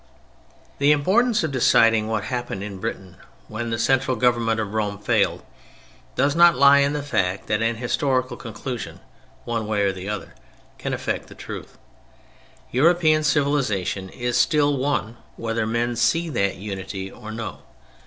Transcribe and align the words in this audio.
The 0.79 0.91
importance 0.91 1.43
of 1.43 1.51
deciding 1.51 2.07
what 2.07 2.23
happened 2.23 2.63
in 2.63 2.79
Britain 2.79 3.17
when 3.47 3.69
the 3.69 3.77
central 3.77 4.17
government 4.17 4.59
of 4.59 4.73
Rome 4.73 4.97
failed, 4.97 5.43
does 6.15 6.35
not 6.35 6.55
lie 6.57 6.79
in 6.79 6.93
the 6.93 7.03
fact 7.03 7.45
that 7.45 7.61
an 7.61 7.75
historical 7.75 8.35
conclusion 8.35 8.99
one 9.45 9.67
way 9.67 9.83
or 9.83 9.91
the 9.91 10.09
other 10.09 10.33
can 10.79 10.91
affect 10.95 11.27
the 11.27 11.35
truth. 11.35 11.77
European 12.71 13.23
civilization 13.23 14.09
is 14.09 14.35
still 14.37 14.75
one 14.75 15.17
whether 15.35 15.67
men 15.67 15.95
see 15.95 16.29
that 16.29 16.55
unity 16.55 17.11
or 17.11 17.31
no. 17.31 17.59